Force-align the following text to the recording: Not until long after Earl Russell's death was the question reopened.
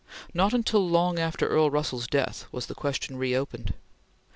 Not 0.33 0.51
until 0.51 0.89
long 0.89 1.19
after 1.19 1.47
Earl 1.47 1.69
Russell's 1.69 2.07
death 2.07 2.45
was 2.51 2.65
the 2.65 2.73
question 2.73 3.17
reopened. 3.17 3.75